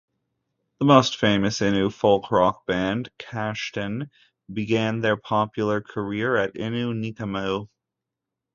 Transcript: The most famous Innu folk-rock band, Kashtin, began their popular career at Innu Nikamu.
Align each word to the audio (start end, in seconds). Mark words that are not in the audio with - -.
The 0.79 0.85
most 0.85 1.17
famous 1.17 1.59
Innu 1.59 1.93
folk-rock 1.93 2.65
band, 2.65 3.09
Kashtin, 3.19 4.09
began 4.51 5.01
their 5.01 5.15
popular 5.15 5.79
career 5.79 6.35
at 6.37 6.55
Innu 6.55 6.95
Nikamu. 6.95 7.67